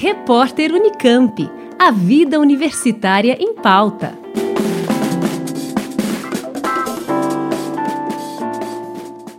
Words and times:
Repórter 0.00 0.72
Unicamp. 0.72 1.50
A 1.76 1.90
vida 1.90 2.38
universitária 2.38 3.36
em 3.40 3.52
pauta. 3.54 4.16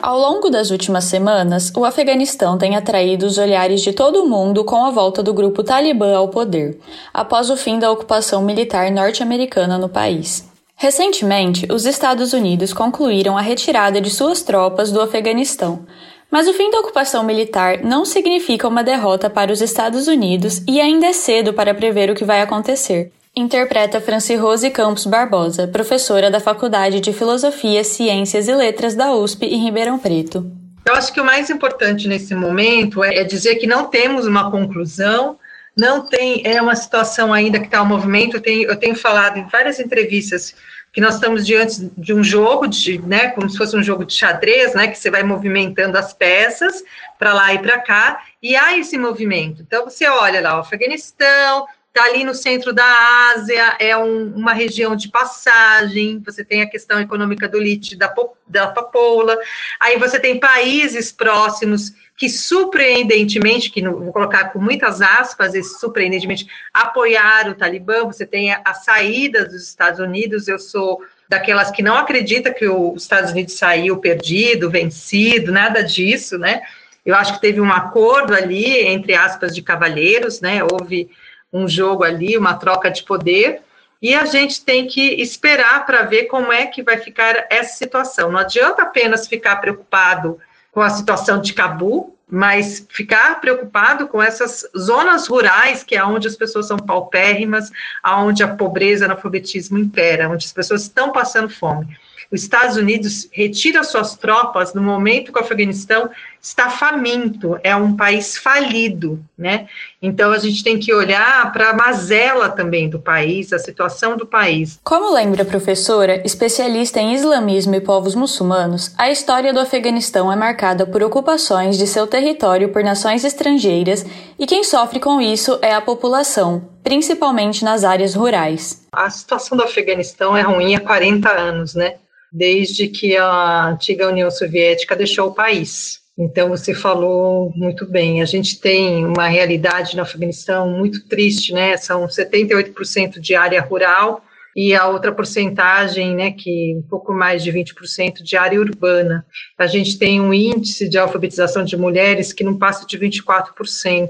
Ao 0.02 0.20
longo 0.20 0.50
das 0.50 0.70
últimas 0.70 1.06
semanas, 1.06 1.72
o 1.78 1.86
Afeganistão 1.86 2.58
tem 2.58 2.76
atraído 2.76 3.26
os 3.26 3.38
olhares 3.38 3.80
de 3.80 3.94
todo 3.94 4.22
o 4.22 4.28
mundo 4.28 4.66
com 4.66 4.84
a 4.84 4.92
volta 4.92 5.24
do 5.24 5.34
grupo 5.34 5.64
Talibã 5.64 6.18
ao 6.18 6.28
poder, 6.28 6.78
após 7.14 7.50
o 7.50 7.56
fim 7.56 7.80
da 7.80 7.90
ocupação 7.90 8.42
militar 8.42 8.92
norte-americana 8.92 9.78
no 9.78 9.88
país. 9.88 10.46
Recentemente, 10.76 11.72
os 11.72 11.86
Estados 11.86 12.34
Unidos 12.34 12.74
concluíram 12.74 13.38
a 13.38 13.42
retirada 13.42 14.02
de 14.02 14.10
suas 14.10 14.42
tropas 14.42 14.92
do 14.92 15.00
Afeganistão, 15.00 15.86
mas 16.32 16.48
o 16.48 16.54
fim 16.54 16.70
da 16.70 16.80
ocupação 16.80 17.24
militar 17.24 17.84
não 17.84 18.06
significa 18.06 18.68
uma 18.68 18.84
derrota 18.84 19.30
para 19.30 19.52
os 19.52 19.62
Estados 19.62 20.08
Unidos 20.08 20.62
e 20.68 20.80
ainda 20.80 21.08
é 21.08 21.14
cedo 21.14 21.54
para 21.54 21.74
prever 21.74 22.10
o 22.10 22.16
que 22.16 22.26
vai 22.26 22.42
acontecer. 22.42 23.12
Interpreta 23.36 24.02
Franci 24.02 24.36
Rose 24.36 24.70
Campos 24.70 25.06
Barbosa, 25.06 25.68
professora 25.68 26.30
da 26.30 26.40
Faculdade 26.40 27.00
de 27.00 27.14
Filosofia, 27.14 27.84
Ciências 27.84 28.48
e 28.48 28.54
Letras 28.54 28.96
da 28.96 29.14
USP 29.14 29.46
em 29.46 29.64
Ribeirão 29.64 29.98
Preto. 29.98 30.52
Eu 30.86 30.96
acho 30.96 31.14
que 31.14 31.22
o 31.22 31.26
mais 31.26 31.50
importante 31.50 32.08
nesse 32.08 32.34
momento 32.34 33.04
é 33.04 33.24
dizer 33.24 33.56
que 33.56 33.68
não 33.68 33.86
temos 33.86 34.26
uma 34.26 34.50
conclusão, 34.50 35.38
não 35.78 36.06
tem, 36.06 36.42
é 36.46 36.62
uma 36.62 36.76
situação 36.76 37.32
ainda 37.32 37.60
que 37.60 37.66
está 37.66 37.82
um 37.82 37.86
movimento. 37.86 38.38
Eu 38.38 38.42
tenho, 38.42 38.70
eu 38.70 38.76
tenho 38.76 38.96
falado 38.96 39.38
em 39.38 39.48
várias 39.48 39.80
entrevistas 39.80 40.56
que 40.92 41.02
nós 41.02 41.16
estamos 41.16 41.46
diante 41.46 41.92
de 41.98 42.14
um 42.14 42.24
jogo, 42.24 42.68
de, 42.68 43.00
né, 43.00 43.30
como 43.30 43.50
se 43.50 43.58
fosse 43.58 43.76
um 43.76 43.84
jogo 43.84 44.06
de 44.06 44.14
xadrez, 44.14 44.74
né, 44.74 44.88
que 44.88 44.98
você 44.98 45.12
vai 45.12 45.24
movimentando 45.24 45.98
as 45.98 46.14
peças 46.14 46.84
para 47.18 47.34
lá 47.34 47.54
e 47.54 47.60
para 47.60 47.80
cá, 47.80 48.24
e 48.42 48.56
há 48.56 48.78
esse 48.78 48.98
movimento. 48.98 49.62
Então, 49.62 49.86
você 49.86 50.08
olha 50.08 50.42
lá, 50.42 50.58
o 50.58 50.62
Afeganistão, 50.62 51.68
está 51.90 52.06
ali 52.06 52.24
no 52.24 52.34
centro 52.34 52.72
da 52.72 52.86
Ásia, 53.34 53.76
é 53.80 53.98
um, 53.98 54.34
uma 54.36 54.54
região 54.54 54.96
de 54.96 55.10
passagem, 55.10 56.22
você 56.24 56.44
tem 56.44 56.62
a 56.62 56.70
questão 56.70 57.00
econômica 57.00 57.48
do 57.48 57.60
lítio 57.60 57.98
da, 57.98 58.14
da 58.48 58.68
papoula, 58.68 59.38
aí 59.80 59.98
você 59.98 60.20
tem 60.20 60.40
países 60.40 61.12
próximos 61.12 61.94
que 62.16 62.30
surpreendentemente, 62.30 63.72
que 63.72 63.82
vou 63.82 64.12
colocar 64.12 64.50
com 64.50 64.60
muitas 64.60 65.02
aspas, 65.02 65.56
esse 65.56 65.80
surpreendentemente, 65.80 66.48
apoiaram 66.74 67.52
o 67.52 67.56
Talibã, 67.56 68.06
você 68.06 68.26
tem 68.26 68.52
a, 68.52 68.62
a 68.66 68.74
saída 68.74 69.46
dos 69.46 69.64
Estados 69.68 70.00
Unidos, 70.00 70.48
eu 70.48 70.60
sou 70.60 71.02
daquelas 71.28 71.72
que 71.72 71.82
não 71.82 71.96
acredita 71.96 72.54
que 72.54 72.68
os 72.68 73.04
Estados 73.04 73.32
Unidos 73.32 73.54
saiu 73.54 73.98
perdido, 73.98 74.70
vencido, 74.70 75.52
nada 75.52 75.84
disso, 75.84 76.38
né? 76.38 76.62
Eu 77.06 77.16
acho 77.16 77.36
que 77.36 77.42
teve 77.42 77.62
um 77.62 77.72
acordo 77.72 78.34
ali, 78.34 78.82
entre 78.82 79.14
aspas, 79.14 79.56
de 79.56 79.62
cavalheiros, 79.62 80.42
né? 80.42 80.62
Houve 80.64 81.10
um 81.52 81.68
jogo 81.68 82.04
ali, 82.04 82.38
uma 82.38 82.54
troca 82.54 82.90
de 82.90 83.04
poder, 83.04 83.62
e 84.02 84.14
a 84.16 84.26
gente 84.26 84.64
tem 84.64 84.88
que 84.88 85.22
esperar 85.22 85.86
para 85.86 86.04
ver 86.04 86.26
como 86.26 86.54
é 86.54 86.66
que 86.66 86.82
vai 86.82 86.98
ficar 86.98 87.48
essa 87.50 87.78
situação. 87.78 88.32
Não 88.32 88.40
adianta 88.40 88.84
apenas 88.84 89.28
ficar 89.28 89.58
preocupado 89.58 90.40
com 90.72 90.82
a 90.82 90.90
situação 90.90 91.42
de 91.42 91.54
Cabu, 91.54 92.16
mas 92.32 92.86
ficar 92.90 93.42
preocupado 93.42 94.08
com 94.08 94.22
essas 94.22 94.64
zonas 94.78 95.28
rurais, 95.28 95.84
que 95.84 95.96
é 95.96 96.04
onde 96.04 96.28
as 96.28 96.36
pessoas 96.36 96.68
são 96.68 96.78
paupérrimas, 96.78 97.72
onde 98.06 98.44
a 98.44 98.48
pobreza 98.48 99.04
e 99.04 99.06
analfabetismo 99.06 99.78
impera, 99.78 100.30
onde 100.30 100.46
as 100.46 100.54
pessoas 100.54 100.84
estão 100.84 101.12
passando 101.12 101.50
fome 101.50 101.88
os 102.32 102.44
Estados 102.44 102.78
Unidos 102.78 103.28
retira 103.32 103.84
suas 103.84 104.16
tropas 104.16 104.74
no 104.74 104.82
momento 104.82 105.32
que 105.32 105.40
o 105.40 105.42
Afeganistão 105.42 106.10
está 106.42 106.70
faminto, 106.70 107.60
é 107.64 107.76
um 107.76 107.96
país 107.96 108.38
falido, 108.38 109.20
né? 109.38 109.68
Então 110.02 110.32
a 110.32 110.38
gente 110.38 110.64
tem 110.64 110.80
que 110.80 110.94
olhar 110.94 111.52
para 111.52 111.70
a 111.70 111.74
mazela 111.74 112.50
também 112.50 112.90
do 112.90 113.00
país, 113.00 113.52
a 113.52 113.60
situação 113.60 114.16
do 114.16 114.26
país. 114.26 114.80
Como 114.84 115.14
lembra 115.14 115.44
a 115.44 115.46
professora, 115.46 116.22
especialista 116.26 117.00
em 117.00 117.14
islamismo 117.14 117.76
e 117.76 117.82
povos 117.82 118.16
muçulmanos, 118.16 118.94
a 118.98 119.12
história 119.12 119.54
do 119.54 119.60
Afeganistão 119.60 120.32
é 120.32 120.36
marcada 120.36 120.86
por 120.86 121.04
ocupações 121.04 121.78
de 121.78 121.86
seu 121.86 122.08
território 122.08 122.70
por 122.70 122.84
nações 122.84 123.24
estrangeiras 123.24 124.06
e 124.38 124.46
quem 124.46 124.64
sofre 124.64 125.00
com 125.00 125.20
isso 125.20 125.60
é 125.62 125.74
a 125.74 125.82
população, 125.82 126.70
principalmente 126.84 127.66
nas 127.66 127.84
áreas 127.84 128.16
rurais. 128.16 128.88
A 128.94 129.10
situação 129.10 129.58
do 129.58 129.64
Afeganistão 129.64 130.36
é 130.38 130.42
ruim 130.42 130.76
há 130.76 130.80
40 130.80 131.30
anos, 131.30 131.76
né? 131.76 131.96
desde 132.32 132.88
que 132.88 133.18
a 133.18 133.68
antiga 133.68 134.08
União 134.08 134.30
Soviética 134.30 134.96
deixou 134.96 135.30
o 135.30 135.34
país. 135.34 136.00
Então, 136.20 136.50
você 136.50 136.74
falou 136.74 137.50
muito 137.56 137.86
bem. 137.86 138.22
A 138.22 138.26
gente 138.26 138.60
tem 138.60 139.06
uma 139.06 139.28
realidade 139.28 139.96
no 139.96 140.02
Afeganistão 140.02 140.70
muito 140.70 141.08
triste, 141.08 141.54
né? 141.54 141.78
São 141.78 142.06
78% 142.08 143.20
de 143.20 143.36
área 143.36 143.62
rural 143.62 144.22
e 144.56 144.76
a 144.76 144.88
outra 144.88 145.14
porcentagem, 145.14 146.16
né, 146.16 146.32
que 146.32 146.76
um 146.76 146.82
pouco 146.82 147.14
mais 147.14 147.42
de 147.42 147.52
20% 147.52 148.22
de 148.22 148.36
área 148.36 148.60
urbana. 148.60 149.26
A 149.58 149.68
gente 149.68 149.98
tem 149.98 150.20
um 150.20 150.34
índice 150.34 150.90
de 150.90 150.98
alfabetização 150.98 151.64
de 151.64 151.78
mulheres 151.78 152.34
que 152.34 152.44
não 152.44 152.58
passa 152.58 152.86
de 152.86 153.00
24% 153.00 154.10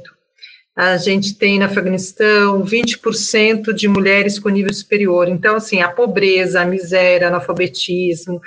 a 0.80 0.96
gente 0.96 1.36
tem 1.36 1.60
no 1.60 1.66
Afeganistão 1.66 2.64
20% 2.64 3.74
de 3.74 3.86
mulheres 3.86 4.40
com 4.40 4.48
nível 4.48 4.74
superior. 4.74 5.28
Então, 5.28 5.58
assim, 5.58 5.82
a 5.82 5.90
pobreza, 5.90 6.62
a 6.62 6.66
miséria, 6.66 7.26
o 7.26 7.28
analfabetismo, 7.28 8.40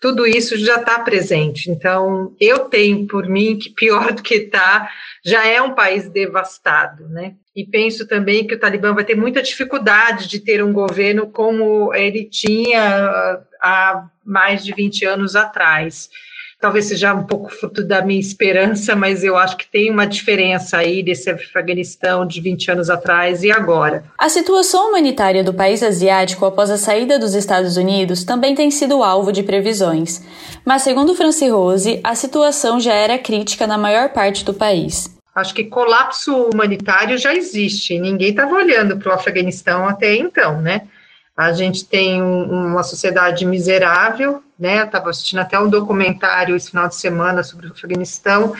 tudo 0.00 0.26
isso 0.26 0.56
já 0.56 0.76
está 0.76 0.98
presente. 1.00 1.70
Então, 1.70 2.34
eu 2.40 2.60
tenho 2.60 3.06
por 3.06 3.28
mim 3.28 3.58
que 3.58 3.70
pior 3.70 4.12
do 4.12 4.22
que 4.22 4.34
está, 4.34 4.88
já 5.24 5.46
é 5.46 5.60
um 5.60 5.74
país 5.74 6.08
devastado, 6.08 7.08
né? 7.08 7.34
E 7.54 7.66
penso 7.66 8.06
também 8.06 8.46
que 8.46 8.54
o 8.54 8.58
Talibã 8.58 8.94
vai 8.94 9.04
ter 9.04 9.16
muita 9.16 9.42
dificuldade 9.42 10.28
de 10.28 10.38
ter 10.38 10.62
um 10.62 10.72
governo 10.72 11.26
como 11.26 11.92
ele 11.94 12.24
tinha 12.24 13.40
há 13.60 14.08
mais 14.24 14.64
de 14.64 14.72
20 14.72 15.04
anos 15.04 15.34
atrás 15.34 16.08
talvez 16.60 16.86
seja 16.86 17.14
um 17.14 17.24
pouco 17.24 17.50
fruto 17.50 17.84
da 17.84 18.02
minha 18.02 18.18
esperança, 18.18 18.96
mas 18.96 19.22
eu 19.22 19.36
acho 19.36 19.56
que 19.56 19.66
tem 19.66 19.90
uma 19.90 20.06
diferença 20.06 20.78
aí 20.78 21.02
desse 21.02 21.30
Afeganistão 21.30 22.26
de 22.26 22.40
20 22.40 22.72
anos 22.72 22.90
atrás 22.90 23.42
e 23.44 23.50
agora. 23.50 24.04
A 24.18 24.28
situação 24.28 24.88
humanitária 24.88 25.44
do 25.44 25.54
país 25.54 25.82
asiático 25.82 26.44
após 26.44 26.70
a 26.70 26.76
saída 26.76 27.18
dos 27.18 27.34
Estados 27.34 27.76
Unidos 27.76 28.24
também 28.24 28.54
tem 28.54 28.70
sido 28.70 29.02
alvo 29.02 29.32
de 29.32 29.42
previsões. 29.42 30.22
Mas, 30.64 30.82
segundo 30.82 31.14
Franci 31.14 31.48
Rose, 31.48 32.00
a 32.02 32.14
situação 32.14 32.80
já 32.80 32.92
era 32.92 33.18
crítica 33.18 33.66
na 33.66 33.78
maior 33.78 34.10
parte 34.10 34.44
do 34.44 34.52
país. 34.52 35.16
Acho 35.34 35.54
que 35.54 35.64
colapso 35.64 36.34
humanitário 36.52 37.16
já 37.16 37.32
existe. 37.32 37.98
Ninguém 37.98 38.30
estava 38.30 38.54
olhando 38.54 38.96
para 38.96 39.10
o 39.10 39.14
Afeganistão 39.14 39.86
até 39.86 40.16
então, 40.16 40.60
né? 40.60 40.82
A 41.38 41.52
gente 41.52 41.84
tem 41.84 42.20
um, 42.20 42.66
uma 42.66 42.82
sociedade 42.82 43.46
miserável, 43.46 44.42
né? 44.58 44.82
Estava 44.82 45.10
assistindo 45.10 45.38
até 45.38 45.56
um 45.56 45.70
documentário 45.70 46.56
esse 46.56 46.70
final 46.70 46.88
de 46.88 46.96
semana 46.96 47.44
sobre 47.44 47.68
o 47.68 47.70
Afeganistão, 47.70 48.52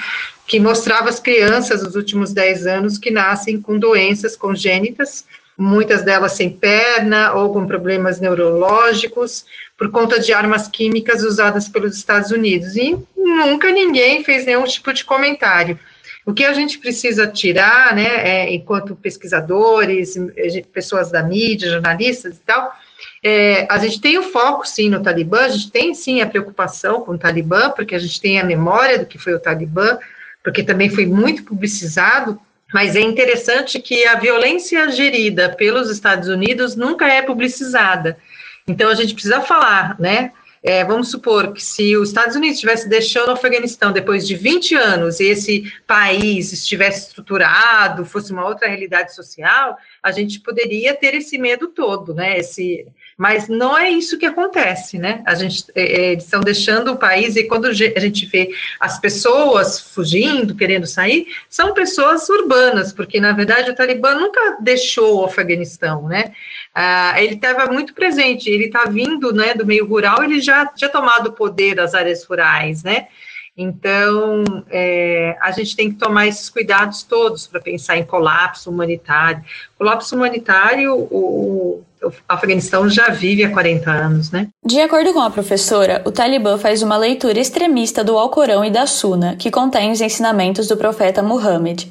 que 0.46 0.60
mostrava 0.60 1.08
as 1.08 1.18
crianças 1.18 1.82
dos 1.82 1.96
últimos 1.96 2.32
10 2.32 2.68
anos 2.68 2.96
que 2.96 3.10
nascem 3.10 3.60
com 3.60 3.80
doenças 3.80 4.36
congênitas, 4.36 5.24
muitas 5.58 6.04
delas 6.04 6.34
sem 6.34 6.50
perna 6.50 7.32
ou 7.32 7.52
com 7.52 7.66
problemas 7.66 8.20
neurológicos, 8.20 9.44
por 9.76 9.90
conta 9.90 10.20
de 10.20 10.32
armas 10.32 10.68
químicas 10.68 11.24
usadas 11.24 11.68
pelos 11.68 11.96
Estados 11.96 12.30
Unidos. 12.30 12.76
E 12.76 12.96
nunca 13.16 13.72
ninguém 13.72 14.22
fez 14.22 14.46
nenhum 14.46 14.62
tipo 14.62 14.92
de 14.92 15.04
comentário. 15.04 15.76
O 16.28 16.34
que 16.34 16.44
a 16.44 16.52
gente 16.52 16.78
precisa 16.78 17.26
tirar, 17.26 17.96
né, 17.96 18.04
é, 18.04 18.52
enquanto 18.52 18.94
pesquisadores, 18.94 20.14
pessoas 20.70 21.10
da 21.10 21.22
mídia, 21.22 21.70
jornalistas 21.70 22.36
e 22.36 22.40
tal, 22.40 22.70
é, 23.24 23.66
a 23.66 23.78
gente 23.78 23.98
tem 23.98 24.18
o 24.18 24.22
foco, 24.22 24.68
sim, 24.68 24.90
no 24.90 25.02
Talibã, 25.02 25.40
a 25.40 25.48
gente 25.48 25.70
tem, 25.70 25.94
sim, 25.94 26.20
a 26.20 26.26
preocupação 26.26 27.00
com 27.00 27.12
o 27.12 27.18
Talibã, 27.18 27.70
porque 27.70 27.94
a 27.94 27.98
gente 27.98 28.20
tem 28.20 28.38
a 28.38 28.44
memória 28.44 28.98
do 28.98 29.06
que 29.06 29.16
foi 29.16 29.32
o 29.32 29.40
Talibã, 29.40 29.98
porque 30.44 30.62
também 30.62 30.90
foi 30.90 31.06
muito 31.06 31.44
publicizado, 31.44 32.38
mas 32.74 32.94
é 32.94 33.00
interessante 33.00 33.80
que 33.80 34.04
a 34.04 34.16
violência 34.16 34.90
gerida 34.90 35.48
pelos 35.48 35.88
Estados 35.90 36.28
Unidos 36.28 36.76
nunca 36.76 37.08
é 37.08 37.22
publicizada. 37.22 38.18
Então, 38.66 38.90
a 38.90 38.94
gente 38.94 39.14
precisa 39.14 39.40
falar, 39.40 39.98
né, 39.98 40.32
é, 40.68 40.84
vamos 40.84 41.10
supor 41.10 41.54
que 41.54 41.64
se 41.64 41.96
os 41.96 42.10
Estados 42.10 42.36
Unidos 42.36 42.56
estivesse 42.56 42.90
deixando 42.90 43.28
o 43.28 43.32
Afeganistão 43.32 43.90
depois 43.90 44.26
de 44.26 44.34
20 44.34 44.74
anos 44.74 45.18
e 45.18 45.24
esse 45.24 45.72
país 45.86 46.52
estivesse 46.52 47.08
estruturado, 47.08 48.04
fosse 48.04 48.30
uma 48.30 48.46
outra 48.46 48.68
realidade 48.68 49.14
social, 49.14 49.78
a 50.02 50.12
gente 50.12 50.40
poderia 50.40 50.92
ter 50.94 51.14
esse 51.14 51.38
medo 51.38 51.68
todo, 51.68 52.12
né? 52.12 52.38
Esse, 52.38 52.86
mas 53.16 53.48
não 53.48 53.78
é 53.78 53.88
isso 53.88 54.18
que 54.18 54.26
acontece, 54.26 54.98
né? 54.98 55.22
A 55.24 55.34
gente 55.34 55.64
é, 55.74 55.80
é, 55.80 56.12
eles 56.12 56.24
estão 56.24 56.40
deixando 56.42 56.92
o 56.92 56.98
país 56.98 57.34
e 57.36 57.44
quando 57.44 57.64
a 57.64 57.72
gente 57.72 58.26
vê 58.26 58.50
as 58.78 59.00
pessoas 59.00 59.80
fugindo, 59.80 60.54
querendo 60.54 60.86
sair, 60.86 61.28
são 61.48 61.72
pessoas 61.72 62.28
urbanas, 62.28 62.92
porque 62.92 63.18
na 63.18 63.32
verdade 63.32 63.70
o 63.70 63.74
Talibã 63.74 64.14
nunca 64.14 64.58
deixou 64.60 65.22
o 65.22 65.24
Afeganistão, 65.24 66.06
né? 66.06 66.34
Ah, 66.80 67.20
ele 67.20 67.34
estava 67.34 67.72
muito 67.72 67.92
presente, 67.92 68.48
ele 68.48 68.66
está 68.66 68.84
vindo, 68.84 69.32
né, 69.32 69.52
do 69.52 69.66
meio 69.66 69.84
rural, 69.84 70.22
ele 70.22 70.40
já 70.40 70.64
tinha 70.64 70.88
tomado 70.88 71.26
o 71.26 71.32
poder 71.32 71.74
das 71.74 71.92
áreas 71.92 72.22
rurais, 72.22 72.84
né? 72.84 73.08
Então, 73.56 74.44
é, 74.70 75.36
a 75.40 75.50
gente 75.50 75.74
tem 75.74 75.90
que 75.90 75.96
tomar 75.96 76.28
esses 76.28 76.48
cuidados 76.48 77.02
todos 77.02 77.48
para 77.48 77.60
pensar 77.60 77.96
em 77.96 78.04
colapso 78.04 78.70
humanitário. 78.70 79.42
Colapso 79.76 80.14
humanitário, 80.14 80.94
o, 80.94 81.82
o 82.00 82.12
Afeganistão 82.28 82.88
já 82.88 83.08
vive 83.08 83.42
há 83.42 83.50
40 83.50 83.90
anos, 83.90 84.30
né? 84.30 84.46
De 84.64 84.80
acordo 84.80 85.12
com 85.12 85.20
a 85.20 85.30
professora, 85.30 86.00
o 86.04 86.12
Talibã 86.12 86.58
faz 86.58 86.80
uma 86.80 86.96
leitura 86.96 87.40
extremista 87.40 88.04
do 88.04 88.16
Alcorão 88.16 88.64
e 88.64 88.70
da 88.70 88.86
Suna, 88.86 89.34
que 89.34 89.50
contém 89.50 89.90
os 89.90 90.00
ensinamentos 90.00 90.68
do 90.68 90.76
profeta 90.76 91.24
Muhammad. 91.24 91.88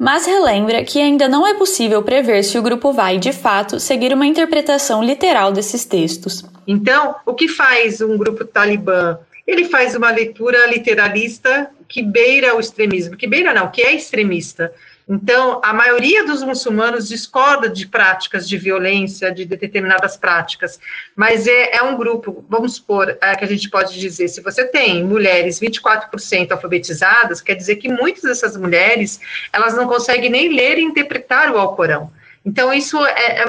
Mas 0.00 0.26
relembra 0.26 0.82
que 0.82 0.98
ainda 0.98 1.28
não 1.28 1.46
é 1.46 1.52
possível 1.54 2.02
prever 2.02 2.42
se 2.42 2.58
o 2.58 2.62
grupo 2.62 2.90
vai, 2.90 3.18
de 3.18 3.32
fato, 3.32 3.78
seguir 3.78 4.14
uma 4.14 4.26
interpretação 4.26 5.04
literal 5.04 5.52
desses 5.52 5.84
textos. 5.84 6.42
Então, 6.66 7.14
o 7.26 7.34
que 7.34 7.46
faz 7.46 8.00
um 8.00 8.16
grupo 8.16 8.44
talibã 8.44 9.18
ele 9.50 9.64
faz 9.64 9.96
uma 9.96 10.12
leitura 10.12 10.64
literalista 10.66 11.70
que 11.88 12.02
beira 12.02 12.54
o 12.54 12.60
extremismo, 12.60 13.16
que 13.16 13.26
beira 13.26 13.52
não, 13.52 13.68
que 13.68 13.82
é 13.82 13.92
extremista. 13.92 14.72
Então, 15.12 15.60
a 15.64 15.72
maioria 15.72 16.24
dos 16.24 16.40
muçulmanos 16.44 17.08
discorda 17.08 17.68
de 17.68 17.84
práticas 17.84 18.48
de 18.48 18.56
violência, 18.56 19.34
de 19.34 19.44
determinadas 19.44 20.16
práticas, 20.16 20.78
mas 21.16 21.48
é, 21.48 21.78
é 21.78 21.82
um 21.82 21.96
grupo, 21.96 22.44
vamos 22.48 22.76
supor, 22.76 23.18
é, 23.20 23.34
que 23.34 23.44
a 23.44 23.48
gente 23.48 23.68
pode 23.68 23.98
dizer, 23.98 24.28
se 24.28 24.40
você 24.40 24.64
tem 24.64 25.02
mulheres 25.04 25.58
24% 25.58 26.52
alfabetizadas, 26.52 27.40
quer 27.40 27.56
dizer 27.56 27.74
que 27.76 27.88
muitas 27.88 28.22
dessas 28.22 28.56
mulheres, 28.56 29.18
elas 29.52 29.74
não 29.74 29.88
conseguem 29.88 30.30
nem 30.30 30.54
ler 30.54 30.78
e 30.78 30.82
interpretar 30.82 31.50
o 31.50 31.58
Alcorão. 31.58 32.12
Então, 32.46 32.72
isso 32.72 33.04
é, 33.04 33.42
é, 33.42 33.44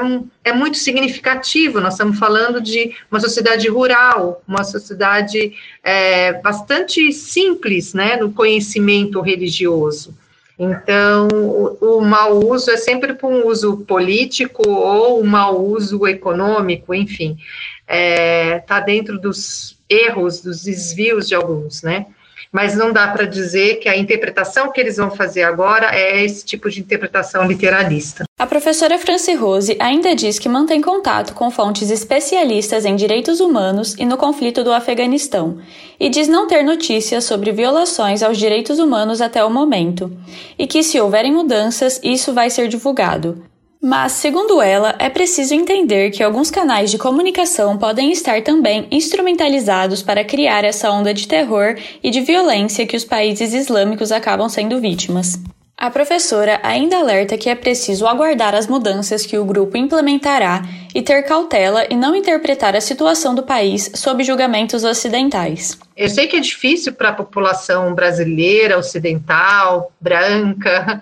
é, 0.45 0.53
muito 0.53 0.79
significativo. 0.79 1.79
Nós 1.79 1.93
estamos 1.93 2.17
falando 2.17 2.59
de 2.59 2.95
uma 3.11 3.19
sociedade 3.19 3.69
rural, 3.69 4.41
uma 4.47 4.63
sociedade 4.63 5.53
é, 5.83 6.33
bastante 6.41 7.13
simples 7.13 7.93
né, 7.93 8.15
no 8.15 8.31
conhecimento 8.33 9.21
religioso. 9.21 10.17
Então, 10.63 11.27
o, 11.27 11.97
o 11.97 12.01
mau 12.01 12.37
uso 12.37 12.69
é 12.69 12.77
sempre 12.77 13.15
para 13.15 13.27
um 13.27 13.47
uso 13.47 13.77
político 13.77 14.61
ou 14.69 15.19
um 15.19 15.25
mau 15.25 15.59
uso 15.59 16.05
econômico, 16.05 16.93
enfim, 16.93 17.35
está 17.81 17.95
é, 17.95 18.59
tá 18.59 18.79
dentro 18.79 19.19
dos 19.19 19.75
erros, 19.89 20.39
dos 20.39 20.63
desvios 20.63 21.27
de 21.27 21.33
alguns, 21.33 21.81
né? 21.81 22.05
Mas 22.51 22.75
não 22.75 22.91
dá 22.91 23.07
para 23.07 23.25
dizer 23.25 23.75
que 23.75 23.87
a 23.87 23.97
interpretação 23.97 24.71
que 24.71 24.81
eles 24.81 24.97
vão 24.97 25.09
fazer 25.09 25.43
agora 25.43 25.95
é 25.95 26.23
esse 26.23 26.43
tipo 26.45 26.69
de 26.69 26.81
interpretação 26.81 27.47
literalista. 27.47 28.25
A 28.37 28.45
professora 28.45 28.97
Franci 28.97 29.33
Rose 29.35 29.77
ainda 29.79 30.13
diz 30.15 30.37
que 30.37 30.49
mantém 30.49 30.81
contato 30.81 31.33
com 31.33 31.49
fontes 31.49 31.89
especialistas 31.89 32.85
em 32.85 32.95
direitos 32.95 33.39
humanos 33.39 33.95
e 33.97 34.05
no 34.05 34.17
conflito 34.17 34.63
do 34.63 34.73
Afeganistão, 34.73 35.59
e 35.99 36.09
diz 36.09 36.27
não 36.27 36.47
ter 36.47 36.63
notícias 36.63 37.23
sobre 37.23 37.51
violações 37.51 38.21
aos 38.21 38.37
direitos 38.37 38.79
humanos 38.79 39.21
até 39.21 39.43
o 39.45 39.49
momento, 39.49 40.11
e 40.57 40.67
que 40.67 40.83
se 40.83 40.99
houverem 40.99 41.31
mudanças, 41.31 41.99
isso 42.03 42.33
vai 42.33 42.49
ser 42.49 42.67
divulgado. 42.67 43.50
Mas, 43.83 44.11
segundo 44.11 44.61
ela, 44.61 44.93
é 44.99 45.09
preciso 45.09 45.55
entender 45.55 46.11
que 46.11 46.21
alguns 46.21 46.51
canais 46.51 46.91
de 46.91 46.99
comunicação 46.99 47.79
podem 47.79 48.11
estar 48.11 48.43
também 48.43 48.87
instrumentalizados 48.91 50.03
para 50.03 50.23
criar 50.23 50.63
essa 50.63 50.91
onda 50.91 51.11
de 51.11 51.27
terror 51.27 51.75
e 52.03 52.11
de 52.11 52.21
violência 52.21 52.85
que 52.85 52.95
os 52.95 53.03
países 53.03 53.55
islâmicos 53.55 54.11
acabam 54.11 54.47
sendo 54.47 54.79
vítimas. 54.79 55.39
A 55.75 55.89
professora 55.89 56.59
ainda 56.61 56.97
alerta 56.97 57.39
que 57.39 57.49
é 57.49 57.55
preciso 57.55 58.05
aguardar 58.05 58.53
as 58.53 58.67
mudanças 58.67 59.25
que 59.25 59.35
o 59.35 59.43
grupo 59.43 59.75
implementará 59.75 60.61
e 60.93 61.01
ter 61.01 61.23
cautela 61.23 61.87
e 61.89 61.95
não 61.95 62.15
interpretar 62.15 62.75
a 62.75 62.81
situação 62.81 63.33
do 63.33 63.41
país 63.41 63.89
sob 63.95 64.23
julgamentos 64.23 64.83
ocidentais. 64.83 65.75
Eu 65.97 66.07
sei 66.07 66.27
que 66.27 66.37
é 66.37 66.39
difícil 66.39 66.93
para 66.93 67.09
a 67.09 67.13
população 67.13 67.95
brasileira, 67.95 68.77
ocidental, 68.77 69.91
branca, 69.99 71.01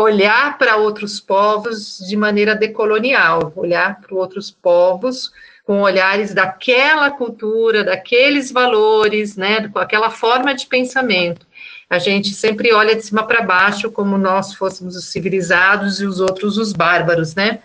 olhar 0.00 0.56
para 0.58 0.76
outros 0.76 1.20
povos 1.20 1.98
de 1.98 2.16
maneira 2.16 2.54
decolonial, 2.54 3.52
olhar 3.56 4.00
para 4.00 4.14
outros 4.14 4.50
povos 4.50 5.32
com 5.66 5.82
olhares 5.82 6.32
daquela 6.32 7.10
cultura, 7.10 7.84
daqueles 7.84 8.50
valores, 8.50 9.36
né, 9.36 9.68
com 9.68 9.78
aquela 9.78 10.08
forma 10.08 10.54
de 10.54 10.66
pensamento. 10.66 11.46
A 11.90 11.98
gente 11.98 12.30
sempre 12.30 12.72
olha 12.72 12.94
de 12.94 13.02
cima 13.02 13.22
para 13.24 13.42
baixo 13.42 13.90
como 13.90 14.16
nós 14.16 14.54
fôssemos 14.54 14.96
os 14.96 15.06
civilizados 15.06 16.00
e 16.00 16.06
os 16.06 16.20
outros 16.20 16.58
os 16.58 16.72
bárbaros, 16.72 17.34
né? 17.34 17.60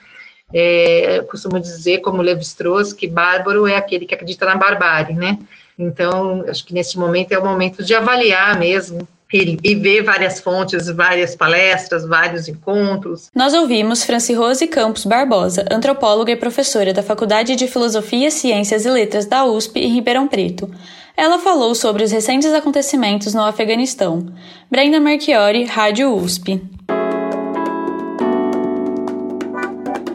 É, 0.53 1.17
eu 1.17 1.23
costumo 1.25 1.59
dizer, 1.59 1.99
como 1.99 2.21
Levi-Strauss, 2.21 2.93
que 2.93 3.07
bárbaro 3.07 3.67
é 3.67 3.75
aquele 3.75 4.05
que 4.05 4.13
acredita 4.13 4.45
na 4.45 4.55
barbárie, 4.55 5.15
né? 5.15 5.39
Então, 5.77 6.45
acho 6.47 6.65
que 6.65 6.73
nesse 6.73 6.97
momento 6.97 7.31
é 7.31 7.39
o 7.39 7.43
momento 7.43 7.83
de 7.83 7.95
avaliar 7.95 8.57
mesmo 8.57 9.07
e 9.33 9.75
ver 9.75 10.03
várias 10.03 10.39
fontes, 10.39 10.87
várias 10.89 11.35
palestras, 11.35 12.05
vários 12.07 12.47
encontros. 12.47 13.31
Nós 13.33 13.53
ouvimos 13.53 14.03
Franci 14.03 14.33
Rose 14.33 14.67
Campos 14.67 15.05
Barbosa, 15.05 15.65
antropóloga 15.71 16.31
e 16.31 16.35
professora 16.35 16.93
da 16.93 17.01
Faculdade 17.01 17.55
de 17.55 17.67
Filosofia, 17.67 18.29
Ciências 18.29 18.85
e 18.85 18.89
Letras 18.89 19.25
da 19.25 19.43
USP 19.43 19.79
em 19.79 19.93
Ribeirão 19.93 20.27
Preto. 20.27 20.69
Ela 21.17 21.39
falou 21.39 21.73
sobre 21.73 22.03
os 22.03 22.11
recentes 22.11 22.53
acontecimentos 22.53 23.33
no 23.33 23.41
Afeganistão. 23.41 24.27
Brenda 24.69 24.99
Marchiori, 24.99 25.63
Rádio 25.63 26.15
USP. 26.15 26.61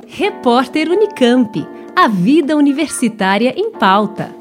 Repórter 0.06 0.88
Unicamp. 0.90 1.66
A 1.94 2.08
vida 2.08 2.56
universitária 2.56 3.52
em 3.56 3.70
pauta. 3.72 4.37